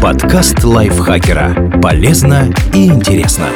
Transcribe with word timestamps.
Подкаст 0.00 0.64
лайфхакера. 0.64 1.78
Полезно 1.82 2.50
и 2.72 2.86
интересно. 2.86 3.48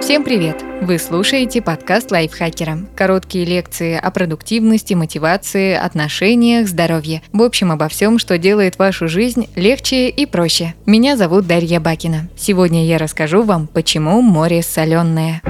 Всем 0.00 0.24
привет! 0.24 0.64
Вы 0.80 0.98
слушаете 0.98 1.60
подкаст 1.60 2.10
лайфхакера. 2.10 2.78
Короткие 2.96 3.44
лекции 3.44 3.94
о 3.94 4.10
продуктивности, 4.10 4.94
мотивации, 4.94 5.74
отношениях, 5.74 6.66
здоровье. 6.66 7.20
В 7.34 7.42
общем, 7.42 7.72
обо 7.72 7.88
всем, 7.88 8.18
что 8.18 8.38
делает 8.38 8.78
вашу 8.78 9.06
жизнь 9.06 9.50
легче 9.54 10.08
и 10.08 10.24
проще. 10.24 10.74
Меня 10.86 11.18
зовут 11.18 11.46
Дарья 11.46 11.78
Бакина. 11.78 12.28
Сегодня 12.34 12.86
я 12.86 12.96
расскажу 12.96 13.42
вам, 13.42 13.66
почему 13.66 14.22
море 14.22 14.62
соленое. 14.62 15.42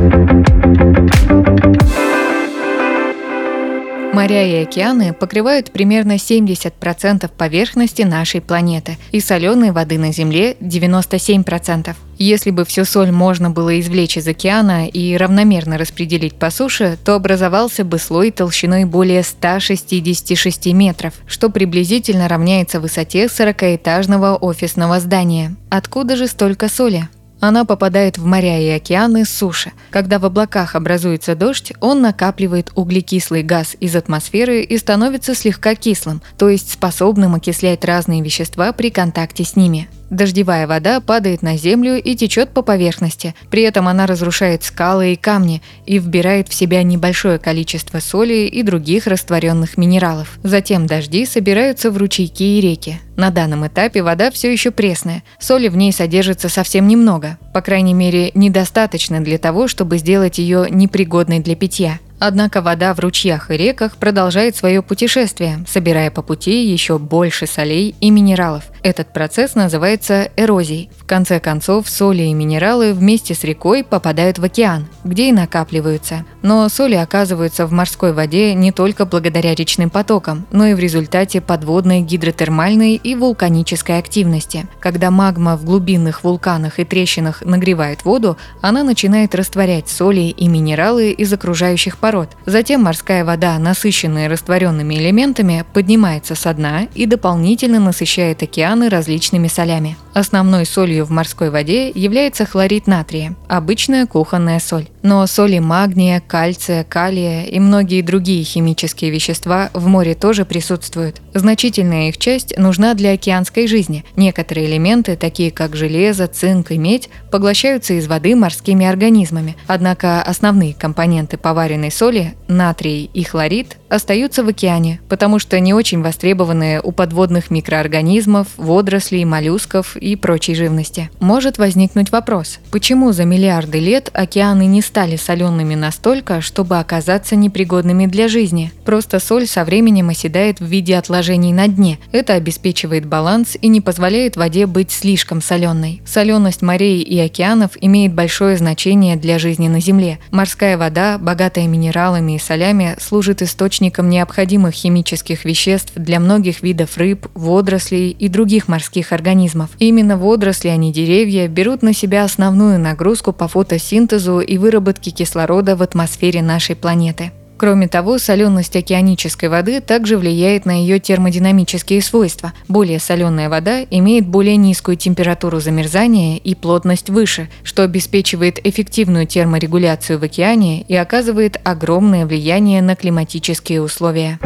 Моря 4.17 4.47
и 4.47 4.63
океаны 4.63 5.13
покрывают 5.13 5.71
примерно 5.73 6.13
70% 6.13 7.31
поверхности 7.37 8.01
нашей 8.01 8.41
планеты, 8.41 8.97
и 9.13 9.21
соленой 9.21 9.73
воды 9.73 9.99
на 9.99 10.11
Земле 10.11 10.55
97%. 10.55 11.95
Если 12.17 12.51
бы 12.51 12.65
всю 12.65 12.87
соль 12.87 13.11
можно 13.11 13.51
было 13.51 13.79
извлечь 13.79 14.17
из 14.17 14.27
океана 14.27 14.89
и 14.89 15.19
равномерно 15.19 15.77
распределить 15.77 16.35
по 16.37 16.49
суше, 16.49 16.97
то 17.05 17.15
образовался 17.15 17.85
бы 17.85 17.99
слой 17.99 18.31
толщиной 18.31 18.87
более 18.87 19.23
166 19.23 20.73
метров, 20.73 21.13
что 21.27 21.51
приблизительно 21.51 22.27
равняется 22.27 22.81
высоте 22.81 23.27
40-этажного 23.27 24.39
офисного 24.41 24.99
здания. 24.99 25.57
Откуда 25.69 26.17
же 26.17 26.27
столько 26.27 26.71
соли? 26.71 27.07
Она 27.41 27.65
попадает 27.65 28.19
в 28.19 28.25
моря 28.25 28.61
и 28.61 28.69
океаны 28.69 29.25
суши. 29.25 29.73
Когда 29.91 30.19
в 30.19 30.25
облаках 30.25 30.75
образуется 30.75 31.35
дождь, 31.35 31.73
он 31.81 32.01
накапливает 32.01 32.71
углекислый 32.75 33.43
газ 33.43 33.77
из 33.79 33.95
атмосферы 33.95 34.63
и 34.63 34.79
становится 34.79 35.35
слегка 35.35 35.75
кислым, 35.75 36.23
то 36.39 36.49
есть 36.49 36.73
способным 36.73 37.35
окислять 37.35 37.85
разные 37.85 38.23
вещества 38.23 38.73
при 38.73 38.91
контакте 38.91 39.45
с 39.45 39.55
ними. 39.57 39.89
Дождевая 40.11 40.67
вода 40.67 41.01
падает 41.01 41.43
на 41.43 41.57
землю 41.57 42.01
и 42.01 42.15
течет 42.15 42.51
по 42.51 42.63
поверхности. 42.63 43.35
При 43.51 43.63
этом 43.63 43.89
она 43.89 44.07
разрушает 44.07 44.63
скалы 44.63 45.13
и 45.13 45.17
камни 45.17 45.63
и 45.85 45.99
вбирает 45.99 46.49
в 46.49 46.55
себя 46.55 46.83
небольшое 46.83 47.39
количество 47.39 47.99
соли 47.99 48.47
и 48.47 48.63
других 48.63 49.07
растворенных 49.07 49.77
минералов. 49.77 50.39
Затем 50.43 50.87
дожди 50.87 51.27
собираются 51.27 51.91
в 51.91 51.97
ручейки 51.97 52.43
и 52.43 52.61
реки. 52.61 53.01
На 53.17 53.31
данном 53.31 53.67
этапе 53.67 54.03
вода 54.03 54.31
все 54.31 54.53
еще 54.53 54.71
пресная, 54.71 55.25
соли 55.41 55.69
в 55.69 55.77
ней 55.77 55.93
содержится 55.93 56.49
совсем 56.49 56.87
немного, 56.87 57.39
по 57.53 57.63
крайней 57.63 57.95
мере, 57.95 58.31
недостаточно 58.35 59.21
для 59.21 59.39
того, 59.39 59.69
чтобы 59.69 59.99
сделать 59.99 60.39
ее 60.39 60.67
непригодной 60.71 61.41
для 61.41 61.57
питья. 61.57 61.99
Однако 62.19 62.63
вода 62.63 62.95
в 62.95 63.01
ручьях 63.01 63.51
и 63.51 63.57
реках 63.57 63.97
продолжает 63.97 64.57
свое 64.57 64.83
путешествие, 64.83 65.65
собирая 65.69 66.11
по 66.11 66.23
пути 66.23 66.65
еще 66.65 66.99
больше 66.99 67.47
солей 67.47 67.95
и 68.01 68.11
минералов. 68.11 68.65
Этот 68.83 69.13
процесс 69.13 69.55
называется 69.55 70.31
эрозией. 70.37 70.91
В 70.99 71.07
конце 71.07 71.41
концов, 71.41 71.89
соли 71.89 72.23
и 72.23 72.35
минералы 72.35 72.93
вместе 72.93 73.35
с 73.35 73.45
рекой 73.45 73.85
попадают 73.85 74.39
в 74.39 74.45
океан, 74.45 74.87
где 75.05 75.29
и 75.29 75.33
накапливаются. 75.33 76.25
Но 76.43 76.69
соли 76.69 76.95
оказываются 76.95 77.67
в 77.67 77.73
морской 77.73 78.13
воде 78.13 78.55
не 78.55 78.73
только 78.73 79.05
благодаря 79.07 79.55
речным 79.55 79.91
потокам, 79.91 80.47
но 80.51 80.67
и 80.67 80.75
в 80.75 80.79
результате 80.79 81.41
подводной 81.41 82.03
гидротермальной 82.03 82.95
и 82.95 83.15
вулканической 83.15 83.99
активности. 83.99 84.67
Когда 84.81 85.11
магма 85.11 85.57
в 85.57 85.65
глубинных 85.65 86.25
вулканах 86.25 86.79
и 86.79 86.85
трещинах 86.85 87.43
нагревает 87.45 88.05
воду, 88.05 88.37
она 88.61 88.85
начинает 88.85 89.35
растворять 89.35 89.89
соли 89.89 90.21
и 90.21 90.49
минералы 90.49 91.11
из 91.11 91.33
окружающих 91.33 91.99
пород. 91.99 92.31
Затем 92.47 92.83
морская 92.83 93.25
вода, 93.25 93.59
насыщенная 93.59 94.29
растворенными 94.29 94.95
элементами, 94.95 95.65
поднимается 95.73 96.35
со 96.35 96.55
дна 96.55 96.89
и 96.95 97.07
дополнительно 97.07 97.81
насыщает 97.81 98.43
океаны 98.77 98.89
различными 98.91 99.49
солями. 99.49 99.97
Основной 100.17 100.65
солью 100.65 101.05
в 101.05 101.11
морской 101.11 101.51
воде 101.51 101.91
является 101.91 102.47
хлорид 102.47 102.87
натрия, 102.87 103.35
обычная 103.49 104.07
кухонная 104.07 104.61
соль. 104.61 104.87
Но 105.03 105.27
соли 105.27 105.59
магния, 105.59 106.23
кальция, 106.27 106.85
калия 106.85 107.45
и 107.45 107.61
многие 107.61 108.01
другие 108.01 108.43
химические 108.43 109.11
вещества 109.11 109.69
в 109.75 109.87
море 109.87 110.15
тоже 110.15 110.47
присутствуют. 110.47 111.21
Значительная 111.35 112.09
их 112.09 112.17
часть 112.17 112.57
нужна 112.57 112.95
для 112.95 113.13
океанской 113.13 113.67
жизни. 113.67 114.07
Некоторые 114.17 114.69
элементы, 114.69 115.17
такие 115.17 115.51
как 115.51 115.77
железо, 115.77 116.29
цинк 116.29 116.71
и 116.71 116.79
медь, 116.79 117.11
поглощаются 117.31 117.93
из 117.93 118.07
воды 118.07 118.35
морскими 118.35 118.87
организмами. 118.87 119.55
Однако 119.67 120.23
основные 120.23 120.73
компоненты 120.73 121.37
поваренной 121.37 121.91
соли, 121.91 122.33
натрий 122.49 123.11
и 123.13 123.23
хлорид, 123.23 123.77
остаются 123.91 124.43
в 124.43 124.49
океане, 124.49 124.99
потому 125.11 125.39
что 125.39 125.61
не 125.61 125.75
очень 125.75 126.01
востребованные 126.01 126.81
у 126.81 126.91
подводных 126.91 127.51
микроорганизмов, 127.51 128.49
водорослей, 128.57 129.27
моллюсков 129.27 129.97
и 130.07 130.15
прочей 130.15 130.55
живности. 130.55 131.11
Может 131.19 131.59
возникнуть 131.59 132.13
вопрос, 132.13 132.61
почему 132.71 133.11
за 133.13 133.25
миллиарды 133.25 133.81
лет 133.81 134.11
океаны 134.13 134.67
не 134.67 134.81
стали 134.81 135.17
солеными 135.17 135.75
настолько, 135.75 136.41
чтобы 136.41 136.79
оказаться 136.79 137.35
непригодными 137.35 138.07
для 138.07 138.29
жизни? 138.29 138.73
Просто 138.85 139.19
соль 139.19 139.49
со 139.49 139.65
временем 139.65 140.09
оседает 140.09 140.61
в 140.61 140.65
виде 140.65 140.97
отложений 140.97 141.53
на 141.53 141.67
дне. 141.67 141.99
Это 142.13 142.35
обеспечивает 142.35 143.05
баланс 143.05 143.57
и 143.61 143.67
не 143.67 143.81
позволяет 143.81 144.37
воде 144.37 144.67
быть 144.67 144.93
слишком 144.93 145.43
соленой. 145.43 146.03
Соленость 146.07 146.63
морей 146.63 147.03
и 147.03 147.19
океанов 147.19 147.73
имеет 147.81 148.15
большое 148.15 148.57
значение 148.57 149.17
для 149.17 149.41
жизни 149.41 149.67
на 149.67 149.81
Земле. 149.81 150.21
Морская 150.31 150.79
вода, 150.79 151.19
богатая 151.19 151.67
минералами 151.67 152.37
и 152.37 152.39
солями, 152.39 152.97
служит 153.01 153.43
источником 153.43 154.09
необходимых 154.09 154.75
химических 154.75 155.45
веществ 155.45 155.93
для 155.97 156.21
многих 156.21 156.63
видов 156.63 156.97
рыб, 156.97 157.27
водорослей 157.35 158.11
и 158.11 158.29
других 158.29 158.69
морских 158.69 159.11
организмов. 159.11 159.71
Именно 159.97 160.19
водоросли, 160.19 160.69
а 160.69 160.77
не 160.77 160.93
деревья, 160.93 161.49
берут 161.49 161.81
на 161.81 161.95
себя 161.95 162.25
основную 162.25 162.79
нагрузку 162.79 163.33
по 163.33 163.49
фотосинтезу 163.49 164.41
и 164.41 164.59
выработке 164.59 165.11
кислорода 165.11 165.75
в 165.75 165.81
атмосфере 165.81 166.43
нашей 166.43 166.77
планеты. 166.77 167.33
Кроме 167.57 167.89
того, 167.89 168.19
соленость 168.19 168.77
океанической 168.77 169.49
воды 169.49 169.81
также 169.81 170.19
влияет 170.19 170.67
на 170.67 170.73
ее 170.83 170.99
термодинамические 170.99 172.03
свойства. 172.03 172.53
Более 172.69 173.01
соленая 173.01 173.49
вода 173.49 173.85
имеет 173.91 174.27
более 174.27 174.57
низкую 174.57 174.99
температуру 174.99 175.61
замерзания 175.61 176.37
и 176.37 176.55
плотность 176.55 177.09
выше, 177.09 177.49
что 177.63 177.83
обеспечивает 177.83 178.59
эффективную 178.67 179.27
терморегуляцию 179.27 180.19
в 180.19 180.25
океане 180.25 180.83
и 180.83 180.95
оказывает 180.95 181.59
огромное 181.65 182.27
влияние 182.27 182.83
на 182.83 182.97
климатические 182.97 183.81
условия. 183.81 184.39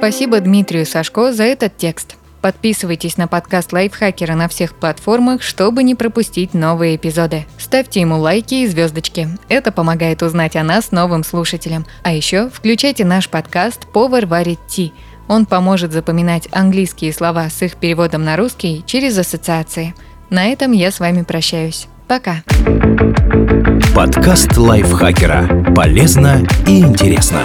Спасибо 0.00 0.40
Дмитрию 0.40 0.86
Сашко 0.86 1.30
за 1.30 1.44
этот 1.44 1.76
текст. 1.76 2.16
Подписывайтесь 2.40 3.18
на 3.18 3.28
подкаст 3.28 3.70
Лайфхакера 3.70 4.34
на 4.34 4.48
всех 4.48 4.74
платформах, 4.74 5.42
чтобы 5.42 5.82
не 5.82 5.94
пропустить 5.94 6.54
новые 6.54 6.96
эпизоды. 6.96 7.44
Ставьте 7.58 8.00
ему 8.00 8.18
лайки 8.18 8.54
и 8.54 8.66
звездочки. 8.66 9.28
Это 9.50 9.72
помогает 9.72 10.22
узнать 10.22 10.56
о 10.56 10.62
нас 10.62 10.90
новым 10.90 11.22
слушателям. 11.22 11.84
А 12.02 12.14
еще 12.14 12.48
включайте 12.48 13.04
наш 13.04 13.28
подкаст 13.28 13.92
«Повар 13.92 14.24
варит 14.24 14.60
ти». 14.66 14.94
Он 15.28 15.44
поможет 15.44 15.92
запоминать 15.92 16.48
английские 16.50 17.12
слова 17.12 17.50
с 17.50 17.60
их 17.60 17.76
переводом 17.76 18.24
на 18.24 18.38
русский 18.38 18.82
через 18.86 19.18
ассоциации. 19.18 19.94
На 20.30 20.46
этом 20.46 20.72
я 20.72 20.92
с 20.92 20.98
вами 20.98 21.24
прощаюсь. 21.24 21.88
Пока. 22.08 22.42
Подкаст 23.94 24.56
Лайфхакера. 24.56 25.74
Полезно 25.74 26.42
и 26.66 26.80
интересно. 26.80 27.42